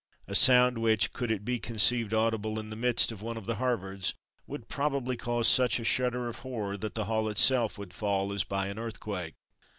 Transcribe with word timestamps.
a 0.27 0.33
sound 0.33 0.79
which, 0.79 1.13
could 1.13 1.29
it 1.29 1.45
be 1.45 1.59
conceived 1.59 2.11
audible 2.11 2.57
in 2.57 2.71
the 2.71 2.75
midst 2.75 3.11
of 3.11 3.21
one 3.21 3.37
of 3.37 3.45
the 3.45 3.57
Harvards, 3.57 4.15
would 4.47 4.67
probably 4.67 5.15
cause 5.15 5.47
such 5.47 5.77
a 5.79 5.83
shudder 5.83 6.27
of 6.27 6.39
horror 6.39 6.75
that 6.75 6.95
the 6.95 7.05
hall 7.05 7.29
itself 7.29 7.77
would 7.77 7.93
fall 7.93 8.33
as 8.33 8.43
by 8.43 8.65
an 8.65 8.79
earthquake. 8.79 9.35